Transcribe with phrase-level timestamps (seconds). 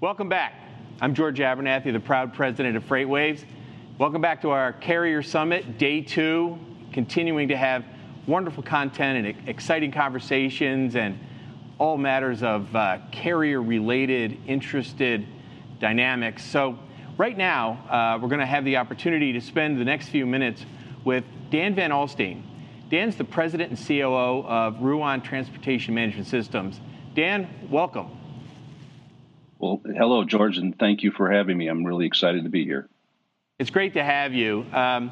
[0.00, 0.54] Welcome back.
[1.02, 3.44] I'm George Abernathy, the proud president of FreightWaves.
[3.98, 6.58] Welcome back to our Carrier Summit, day two,
[6.90, 7.84] continuing to have
[8.26, 11.18] wonderful content and exciting conversations and
[11.76, 15.26] all matters of uh, carrier-related, interested
[15.80, 16.46] dynamics.
[16.46, 16.78] So
[17.18, 20.64] right now, uh, we're going to have the opportunity to spend the next few minutes
[21.04, 22.40] with Dan Van Alstine.
[22.90, 26.80] Dan's the president and COO of Ruan Transportation Management Systems.
[27.14, 28.19] Dan, welcome.
[29.60, 31.66] Well, hello, George, and thank you for having me.
[31.68, 32.88] I'm really excited to be here.
[33.58, 34.64] It's great to have you.
[34.72, 35.10] Um,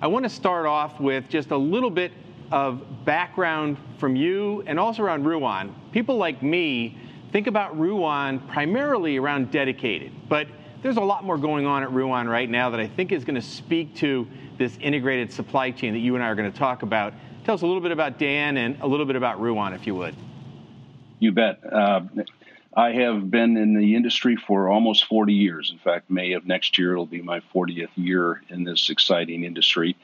[0.00, 2.12] I want to start off with just a little bit
[2.52, 5.74] of background from you and also around Ruan.
[5.90, 6.96] People like me
[7.32, 10.46] think about Ruan primarily around dedicated, but
[10.80, 13.34] there's a lot more going on at Ruan right now that I think is going
[13.34, 16.84] to speak to this integrated supply chain that you and I are going to talk
[16.84, 17.14] about.
[17.42, 19.96] Tell us a little bit about Dan and a little bit about Ruan, if you
[19.96, 20.14] would.
[21.18, 21.58] You bet.
[21.64, 22.02] Uh,
[22.78, 25.72] I have been in the industry for almost 40 years.
[25.72, 29.96] In fact, May of next year it'll be my 40th year in this exciting industry.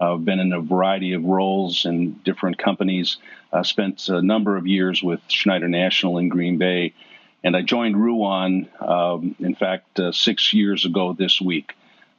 [0.00, 3.18] I've been in a variety of roles in different companies.
[3.52, 6.94] I spent a number of years with Schneider National in Green Bay,
[7.44, 11.74] and I joined Ruan, um, in fact, uh, six years ago this week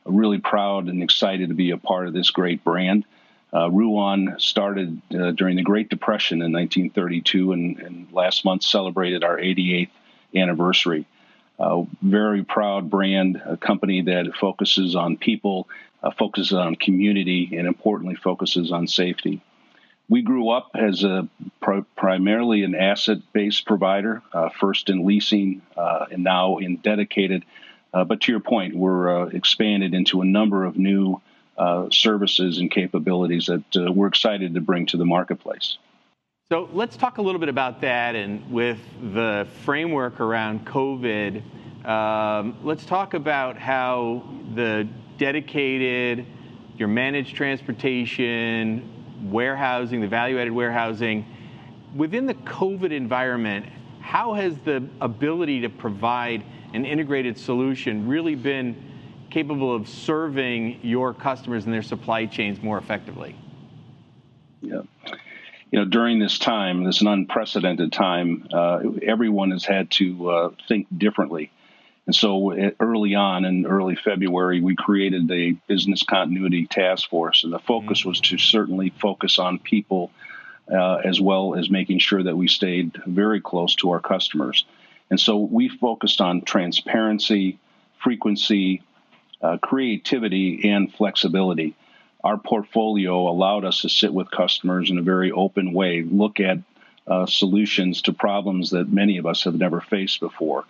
[0.06, 3.04] really proud and excited to be a part of this great brand.
[3.52, 9.24] Uh, Ruan started uh, during the Great Depression in 1932 and, and, last month celebrated
[9.24, 9.90] our 88th
[10.36, 11.06] anniversary.
[11.60, 15.68] Uh, very proud brand, a company that focuses on people,
[16.02, 19.42] uh, focuses on community, and importantly, focuses on safety.
[20.10, 21.30] We grew up as a
[21.96, 27.46] primarily an asset based provider, uh, first in leasing uh, and now in dedicated
[27.94, 31.22] uh, but to your point, we're uh, expanded into a number of new
[31.58, 35.78] uh, services and capabilities that we're excited to bring to the marketplace.
[36.54, 38.78] So let's talk a little bit about that, and with
[39.14, 41.42] the framework around COVID,
[41.84, 46.28] um, let's talk about how the dedicated,
[46.78, 48.88] your managed transportation,
[49.32, 51.26] warehousing, the value-added warehousing,
[51.96, 53.66] within the COVID environment,
[54.02, 56.46] how has the ability to provide
[56.76, 58.76] an integrated solution really been
[59.32, 63.36] capable of serving your customers and their supply chains more effectively?
[64.62, 64.82] Yeah.
[65.74, 70.50] You know, during this time, this an unprecedented time, uh, everyone has had to uh,
[70.68, 71.52] think differently.
[72.06, 77.44] And so uh, early on in early February, we created a business continuity task force.
[77.44, 78.10] And the focus mm-hmm.
[78.10, 80.12] was to certainly focus on people
[80.72, 84.66] uh, as well as making sure that we stayed very close to our customers.
[85.10, 87.58] And so we focused on transparency,
[87.98, 88.84] frequency,
[89.42, 91.74] uh, creativity, and flexibility.
[92.24, 96.60] Our portfolio allowed us to sit with customers in a very open way, look at
[97.06, 100.64] uh, solutions to problems that many of us have never faced before.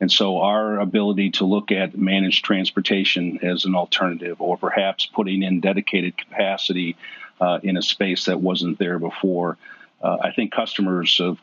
[0.00, 5.42] And so, our ability to look at managed transportation as an alternative, or perhaps putting
[5.42, 6.96] in dedicated capacity
[7.40, 9.58] uh, in a space that wasn't there before,
[10.02, 11.38] uh, I think customers have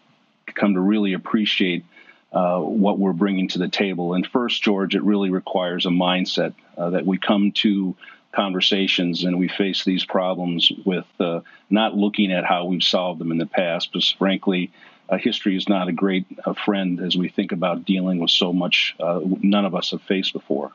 [0.54, 1.86] come to really appreciate
[2.32, 4.14] uh, what we're bringing to the table.
[4.14, 7.96] And first, George, it really requires a mindset uh, that we come to
[8.32, 13.32] conversations and we face these problems with uh, not looking at how we've solved them
[13.32, 14.72] in the past, because frankly,
[15.10, 18.54] uh, history is not a great uh, friend as we think about dealing with so
[18.54, 20.72] much none of us have faced before.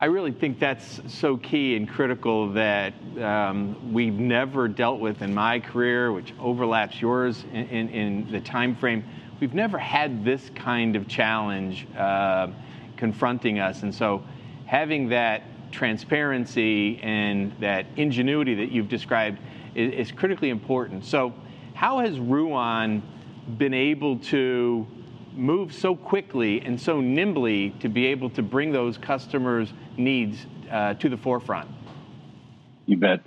[0.00, 5.32] I really think that's so key and critical that um, we've never dealt with in
[5.32, 9.04] my career, which overlaps yours in, in, in the time frame
[9.42, 12.46] we've never had this kind of challenge uh,
[12.96, 13.82] confronting us.
[13.82, 14.22] And so
[14.66, 15.42] having that
[15.72, 19.38] transparency and that ingenuity that you've described
[19.74, 21.04] is, is critically important.
[21.04, 21.34] So
[21.74, 23.02] how has Ruan
[23.58, 24.86] been able to
[25.34, 30.94] move so quickly and so nimbly to be able to bring those customers' needs uh,
[30.94, 31.68] to the forefront?
[32.86, 33.20] You bet.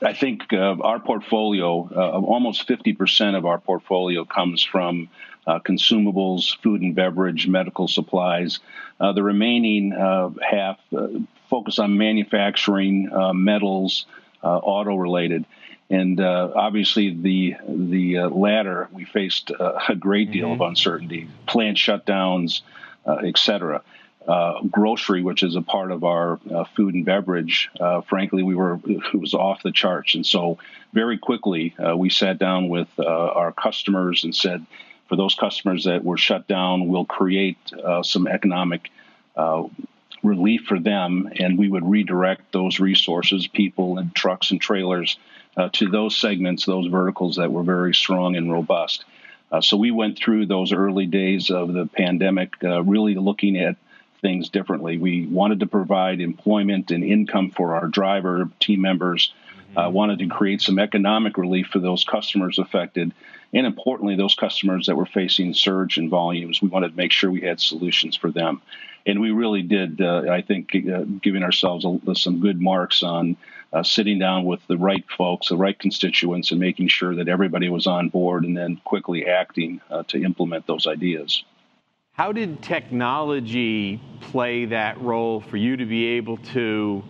[0.00, 5.08] I think uh, our portfolio, uh, almost 50% of our portfolio comes from
[5.46, 8.60] uh, consumables, food and beverage, medical supplies.
[9.00, 11.08] Uh, the remaining uh, half uh,
[11.54, 12.94] focus on manufacturing,
[13.34, 14.06] metals,
[14.42, 15.44] auto related.
[15.90, 16.18] And
[16.66, 18.06] obviously, the the
[18.48, 19.46] latter, we faced
[19.94, 20.62] a great deal mm-hmm.
[20.62, 22.62] of uncertainty, plant shutdowns,
[23.30, 23.82] et cetera
[24.26, 28.54] uh, grocery, which is a part of our uh, food and beverage, uh, frankly, we
[28.54, 30.58] were it was off the charts, and so
[30.92, 34.64] very quickly uh, we sat down with uh, our customers and said,
[35.08, 38.90] for those customers that were shut down, we'll create uh, some economic
[40.22, 45.18] relief for them, and we would redirect those resources, people and trucks and trailers,
[45.72, 49.04] to those segments, those verticals that were very strong and robust.
[49.50, 53.76] Uh, so we went through those early days of the pandemic, uh, really looking at
[54.22, 54.96] things differently.
[54.96, 59.32] We wanted to provide employment and income for our driver team members.
[59.68, 59.78] Mm-hmm.
[59.78, 63.12] Uh, wanted to create some economic relief for those customers affected,
[63.52, 66.62] and importantly, those customers that were facing surge in volumes.
[66.62, 68.62] We wanted to make sure we had solutions for them,
[69.06, 70.00] and we really did.
[70.00, 73.36] Uh, I think uh, giving ourselves a, some good marks on
[73.72, 77.68] uh, sitting down with the right folks, the right constituents, and making sure that everybody
[77.68, 81.44] was on board, and then quickly acting uh, to implement those ideas.
[82.12, 87.02] How did technology play that role for you to be able to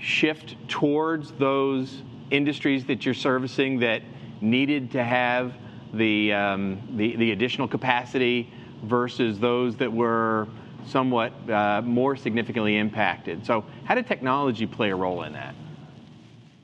[0.00, 4.02] shift towards those industries that you're servicing that
[4.40, 5.54] needed to have
[5.92, 8.52] the, um, the, the, additional capacity
[8.84, 10.48] versus those that were
[10.86, 13.46] somewhat uh, more significantly impacted?
[13.46, 15.54] So, how did technology play a role in that?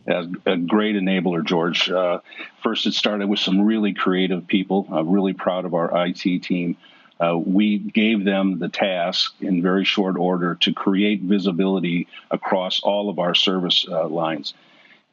[0.09, 1.91] a great enabler, George.
[1.91, 2.21] Uh,
[2.63, 4.87] first, it started with some really creative people.
[4.91, 6.77] I'm really proud of our IT team.
[7.19, 13.09] Uh, we gave them the task in very short order to create visibility across all
[13.09, 14.55] of our service uh, lines.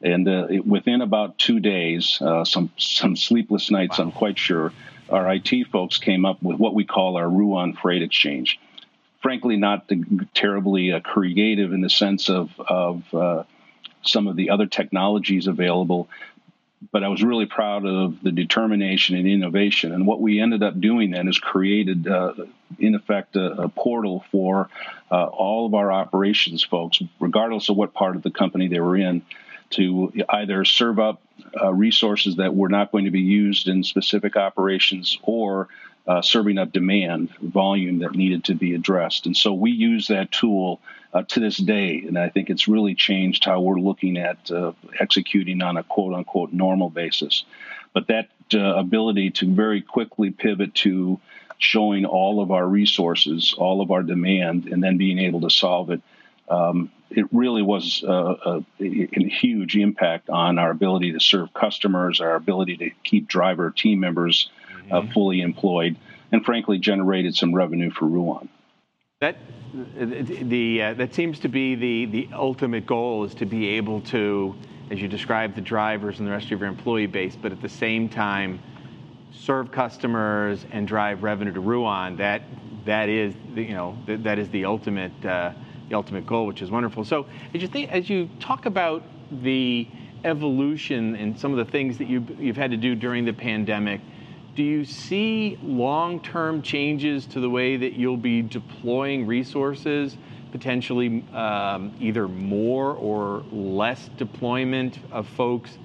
[0.02, 4.04] And uh, it, within about two days, uh, some some sleepless nights, wow.
[4.04, 4.72] I'm quite sure,
[5.08, 8.60] our IT folks came up with what we call our Ruan Freight Exchange.
[9.24, 9.90] Frankly, not
[10.34, 13.44] terribly uh, creative in the sense of of uh,
[14.02, 16.10] some of the other technologies available,
[16.92, 19.92] but I was really proud of the determination and innovation.
[19.94, 22.34] And what we ended up doing then is created, uh,
[22.78, 24.68] in effect, a, a portal for
[25.10, 28.98] uh, all of our operations folks, regardless of what part of the company they were
[28.98, 29.22] in,
[29.70, 31.22] to either serve up
[31.58, 35.68] uh, resources that were not going to be used in specific operations or
[36.06, 39.26] uh, serving up demand volume that needed to be addressed.
[39.26, 40.80] And so we use that tool
[41.12, 44.72] uh, to this day, and I think it's really changed how we're looking at uh,
[44.98, 47.44] executing on a quote unquote normal basis.
[47.92, 51.20] But that uh, ability to very quickly pivot to
[51.58, 55.90] showing all of our resources, all of our demand, and then being able to solve
[55.90, 56.02] it.
[56.48, 62.20] Um, it really was a, a, a, huge impact on our ability to serve customers,
[62.20, 64.50] our ability to keep driver team members
[64.90, 65.12] uh, mm-hmm.
[65.12, 65.96] fully employed,
[66.32, 68.48] and frankly generated some revenue for Ruan.
[69.20, 69.36] That
[69.96, 74.54] the uh, that seems to be the the ultimate goal is to be able to,
[74.90, 77.68] as you described, the drivers and the rest of your employee base, but at the
[77.68, 78.60] same time
[79.32, 82.16] serve customers and drive revenue to Ruan.
[82.16, 82.42] That
[82.84, 85.52] that is the, you know that, that is the ultimate uh,
[85.88, 87.04] the ultimate goal, which is wonderful.
[87.04, 89.02] So as you think as you talk about
[89.42, 89.88] the
[90.24, 94.00] evolution and some of the things that you you've had to do during the pandemic
[94.54, 100.16] do you see long term changes to the way that you'll be deploying resources,
[100.52, 105.78] potentially um, either more or less deployment of folks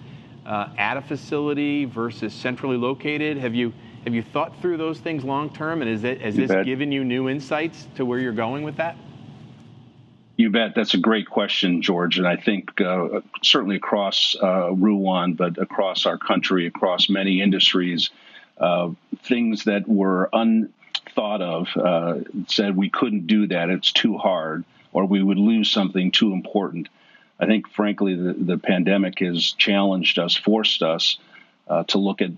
[0.46, 3.38] uh, at a facility versus centrally located?
[3.38, 3.74] Have you
[4.06, 6.66] have you thought through those things long term, and is it, has this bet.
[6.66, 8.96] given you new insights to where you're going with that?
[10.38, 10.74] You bet.
[10.74, 12.18] That's a great question, George.
[12.18, 18.10] And I think uh, certainly across uh, Ruan, but across our country, across many industries,
[18.60, 18.90] uh,
[19.24, 25.06] things that were unthought of uh, said we couldn't do that, it's too hard, or
[25.06, 26.90] we would lose something too important.
[27.40, 31.18] I think, frankly, the, the pandemic has challenged us, forced us
[31.68, 32.32] uh, to look at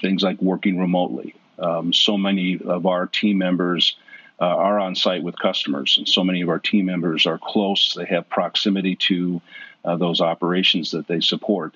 [0.00, 1.34] things like working remotely.
[1.58, 3.96] Um, so many of our team members
[4.40, 7.94] uh, are on site with customers, and so many of our team members are close.
[7.96, 9.40] They have proximity to
[9.84, 11.74] uh, those operations that they support.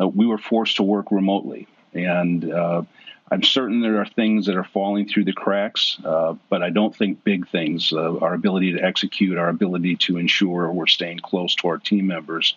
[0.00, 1.66] Uh, we were forced to work remotely,
[2.04, 2.82] and uh,
[3.30, 6.94] I'm certain there are things that are falling through the cracks, uh, but I don't
[6.94, 7.92] think big things.
[7.92, 12.06] Uh, our ability to execute, our ability to ensure we're staying close to our team
[12.06, 12.56] members.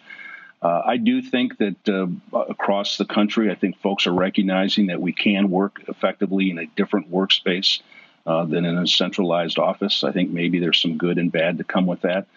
[0.61, 5.01] Uh, I do think that uh, across the country, I think folks are recognizing that
[5.01, 7.81] we can work effectively in a different workspace
[8.25, 10.03] uh, than in a centralized office.
[10.03, 12.27] I think maybe there's some good and bad to come with that.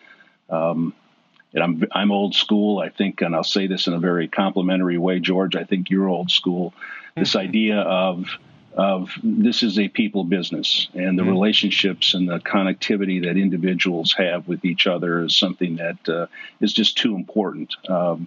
[0.48, 0.94] Um,
[1.54, 2.78] and I'm I'm old school.
[2.78, 5.56] I think, and I'll say this in a very complimentary way, George.
[5.56, 6.74] I think you're old school
[7.16, 8.26] this idea of
[8.76, 11.30] of this is a people business and the mm-hmm.
[11.30, 16.26] relationships and the connectivity that individuals have with each other is something that uh,
[16.60, 17.72] is just too important.
[17.88, 18.26] Um,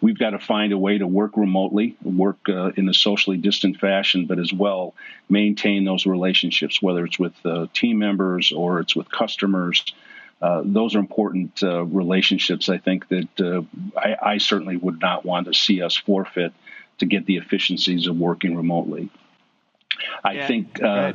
[0.00, 3.78] we've got to find a way to work remotely, work uh, in a socially distant
[3.80, 4.94] fashion, but as well
[5.28, 9.84] maintain those relationships, whether it's with uh, team members or it's with customers.
[10.40, 12.68] Uh, those are important uh, relationships.
[12.68, 13.62] I think that uh,
[13.98, 16.54] I, I, certainly would not want to see us forfeit
[16.98, 19.10] to get the efficiencies of working remotely.
[20.24, 21.12] I yeah, think uh,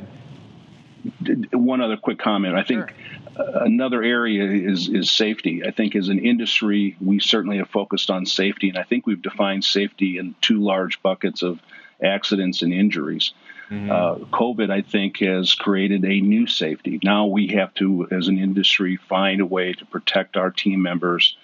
[1.52, 2.54] one other quick comment.
[2.54, 2.88] I think
[3.36, 3.46] sure.
[3.64, 5.64] another area is is safety.
[5.66, 9.22] I think as an industry, we certainly have focused on safety, and I think we've
[9.22, 11.60] defined safety in two large buckets of
[12.00, 13.32] accidents and injuries.
[13.70, 13.90] Mm-hmm.
[13.90, 17.00] Uh, COVID, I think, has created a new safety.
[17.02, 21.36] Now we have to, as an industry, find a way to protect our team members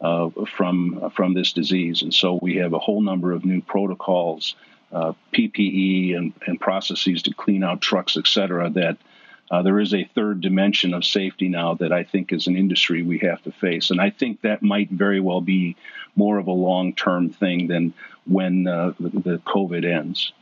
[0.00, 4.54] uh, from from this disease, and so we have a whole number of new protocols,
[4.92, 8.70] uh, PPE, and, and processes to clean out trucks, et cetera.
[8.70, 8.96] That
[9.50, 13.02] uh, there is a third dimension of safety now that I think, as an industry,
[13.02, 15.76] we have to face, and I think that might very well be
[16.16, 17.94] more of a long term thing than
[18.26, 20.32] when uh, the, the COVID ends.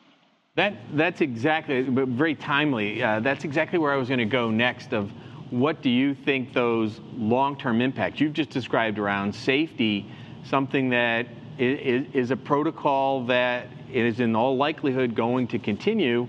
[0.59, 3.01] That, that's exactly, very timely.
[3.01, 4.93] Uh, that's exactly where I was going to go next.
[4.93, 5.13] Of
[5.51, 10.11] what do you think those long-term impacts you've just described around safety,
[10.43, 16.27] something that is, is a protocol that is in all likelihood going to continue,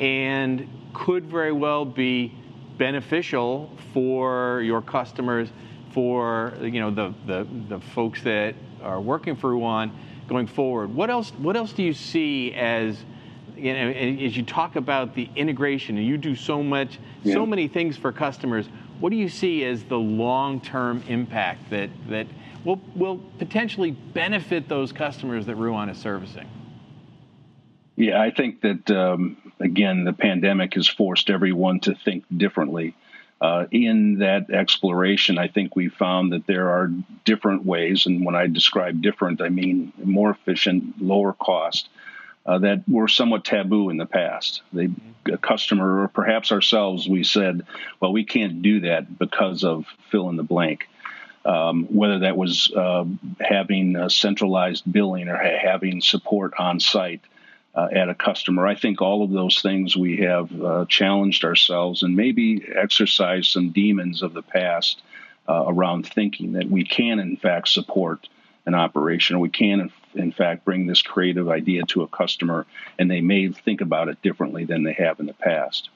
[0.00, 2.32] and could very well be
[2.78, 5.50] beneficial for your customers,
[5.92, 9.92] for you know the the, the folks that are working for Ruan
[10.28, 10.94] going forward.
[10.94, 11.28] What else?
[11.32, 13.04] What else do you see as
[13.56, 17.34] you know, as you talk about the integration, and you do so much, yeah.
[17.34, 18.68] so many things for customers.
[19.00, 22.26] What do you see as the long-term impact that that
[22.64, 26.48] will will potentially benefit those customers that Ruan is servicing?
[27.96, 32.94] Yeah, I think that um, again, the pandemic has forced everyone to think differently.
[33.38, 36.90] Uh, in that exploration, I think we found that there are
[37.26, 41.90] different ways, and when I describe different, I mean more efficient, lower cost
[42.46, 44.62] uh, that were somewhat taboo in the past.
[44.72, 44.88] They,
[45.30, 47.66] a customer, or perhaps ourselves, we said,
[48.00, 50.88] well, we can't do that because of fill in the blank.
[51.44, 53.04] Um, whether that was uh,
[53.40, 57.20] having centralized billing or ha- having support on site
[57.76, 58.66] uh, at a customer.
[58.66, 63.70] I think all of those things we have uh, challenged ourselves and maybe exercised some
[63.70, 65.02] demons of the past
[65.48, 68.28] uh, around thinking that we can, in fact, support
[68.64, 69.38] an operation.
[69.38, 69.92] We can, in
[70.32, 72.66] fact, bring this creative idea to a customer,
[72.98, 75.90] and they may think about it differently than they have in the past.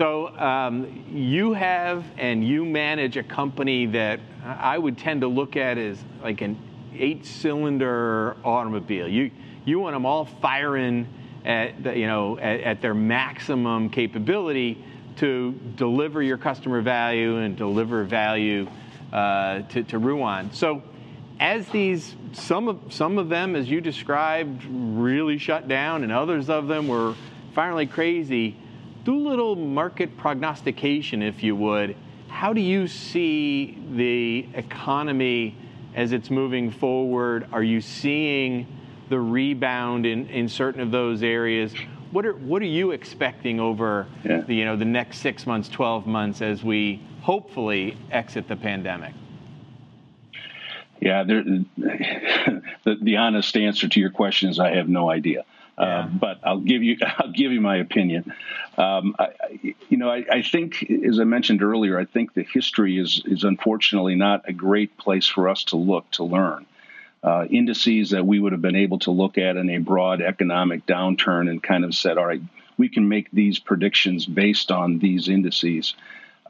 [0.00, 5.56] So um, you have and you manage a company that I would tend to look
[5.56, 6.58] at as like an
[6.96, 9.06] eight-cylinder automobile.
[9.06, 9.30] You
[9.64, 11.06] you want them all firing
[11.44, 14.84] at the, you know at, at their maximum capability
[15.16, 18.66] to deliver your customer value and deliver value
[19.12, 20.52] uh, to, to Ruan.
[20.52, 20.82] So
[21.40, 26.48] as these some of some of them, as you described, really shut down, and others
[26.48, 27.14] of them were
[27.54, 28.56] finally crazy.
[29.04, 31.96] Do a little market prognostication, if you would.
[32.28, 35.56] How do you see the economy
[35.94, 37.46] as it's moving forward?
[37.52, 38.66] Are you seeing
[39.08, 41.72] the rebound in, in certain of those areas?
[42.10, 44.40] What are what are you expecting over yeah.
[44.40, 49.14] the you know the next six months, twelve months as we hopefully exit the pandemic?
[51.00, 51.64] Yeah, the,
[52.84, 55.44] the honest answer to your question is I have no idea.
[55.76, 55.98] Uh, yeah.
[55.98, 58.32] Uh, but I'll give you I'll give you my opinion.
[58.78, 59.28] Um, I,
[59.88, 63.44] you know, I, I, think, as I mentioned earlier, I think the history is is
[63.44, 66.66] unfortunately not a great place for us to look to learn.
[67.22, 70.84] Uh, indices that we would have been able to look at in a broad economic
[70.84, 72.42] downturn and kind of said, all right,
[72.76, 75.94] we can make these predictions based on these indices.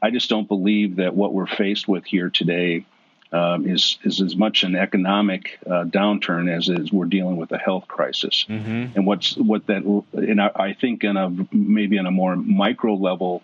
[0.03, 2.85] I just don't believe that what we're faced with here today
[3.31, 7.57] um, is is as much an economic uh, downturn as is we're dealing with a
[7.57, 8.45] health crisis.
[8.47, 8.97] Mm-hmm.
[8.97, 12.93] And what's what that and I, I, think in a maybe on a more micro
[12.93, 13.41] level,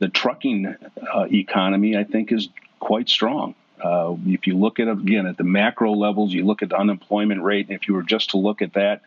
[0.00, 0.66] the trucking
[1.14, 2.48] uh, economy I think is
[2.80, 3.54] quite strong.
[3.82, 7.42] Uh, if you look at again at the macro levels, you look at the unemployment
[7.42, 9.02] rate, and if you were just to look at that,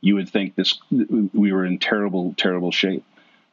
[0.00, 3.04] you would think this we were in terrible terrible shape.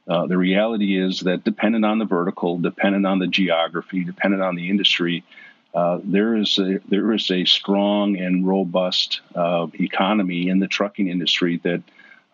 [0.08, 4.56] Uh, the reality is that dependent on the vertical, dependent on the geography, dependent on
[4.56, 5.24] the industry,
[5.74, 11.08] uh, there is a there is a strong and robust uh, economy in the trucking
[11.08, 11.82] industry that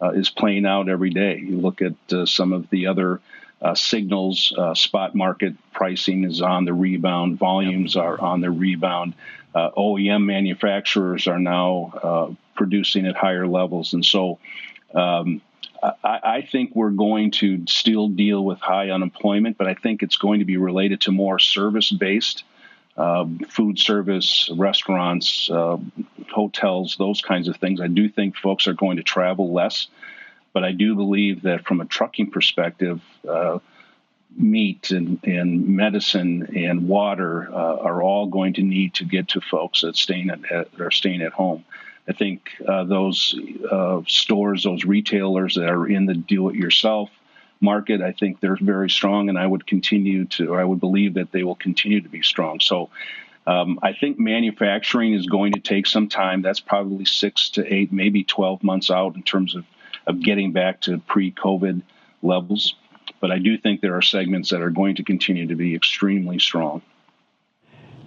[0.02, 1.38] uh, is playing out every day.
[1.38, 3.22] You look at uh, some of the other
[3.62, 4.54] uh, signals.
[4.74, 7.38] spot market pricing is on the rebound.
[7.38, 9.14] Volumes are on the rebound.
[9.56, 14.40] OEM manufacturers are now producing at higher levels, and so.
[14.94, 15.42] Um,
[15.84, 20.18] I, I, think we're going to still deal with high unemployment, but I think it's
[20.18, 22.44] going to be related to more service based
[22.98, 25.78] uh, food service, restaurants, uh,
[26.32, 27.80] hotels, those kinds of things.
[27.80, 29.88] I do think folks are going to travel less,
[30.54, 33.60] but I do believe that from a trucking perspective, uh,
[34.36, 39.42] meat and, and medicine and water uh, are all going to need to get to
[39.42, 41.64] folks that staying at, that are staying at home.
[42.08, 43.38] I think uh, those
[43.70, 47.10] uh, stores, those retailers that are in the do-it-yourself
[47.60, 48.02] market.
[48.02, 51.32] I think they're very strong, and I would continue to, or I would believe that
[51.32, 52.60] they will continue to be strong.
[52.60, 52.90] So
[53.46, 56.42] um, I think manufacturing is going to take some time.
[56.42, 59.66] That's probably six to eight, maybe 12 months out in terms of
[60.08, 61.82] of getting back to pre-COVID
[62.24, 62.76] levels.
[63.20, 66.40] But I do think there are segments that are going to continue to be extremely
[66.40, 66.82] strong.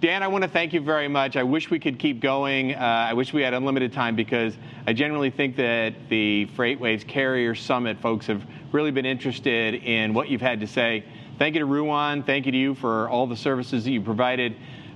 [0.01, 1.37] Dan, I want to thank you very much.
[1.37, 2.73] I wish we could keep going.
[2.73, 7.53] Uh, I wish we had unlimited time because I generally think that the FreightWaves Carrier
[7.53, 11.03] Summit folks have really been interested in what you've had to say.
[11.37, 12.23] Thank you to Ruan.
[12.23, 14.55] Thank you to you for all the services that you provided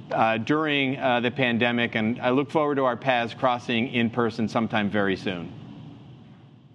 [0.09, 1.93] uh, during uh, the pandemic.
[1.93, 5.53] And I look forward to our paths crossing in person sometime very soon.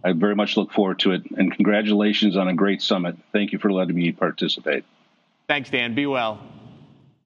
[0.05, 1.29] I very much look forward to it.
[1.37, 3.17] And congratulations on a great summit.
[3.33, 4.85] Thank you for letting me participate.
[5.49, 5.97] Thanks, Dan.
[5.97, 6.41] Be well.